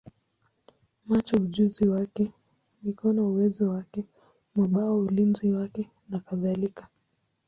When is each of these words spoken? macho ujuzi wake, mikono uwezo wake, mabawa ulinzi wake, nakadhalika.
macho 1.05 1.35
ujuzi 1.37 1.87
wake, 1.87 2.31
mikono 2.83 3.29
uwezo 3.29 3.69
wake, 3.69 4.05
mabawa 4.55 4.95
ulinzi 4.97 5.51
wake, 5.51 5.89
nakadhalika. 6.09 6.87